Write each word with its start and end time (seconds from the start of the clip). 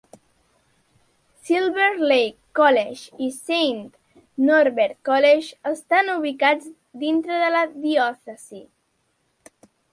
Silver 1.49 1.99
Lake 2.11 2.39
College 2.59 3.27
i 3.27 3.29
Saint 3.35 3.85
Norbert 4.49 4.97
College 5.11 5.71
estan 5.75 6.13
ubicats 6.17 6.75
dintre 7.07 7.41
de 7.47 7.55
la 7.59 7.65
diòcesi. 7.87 8.67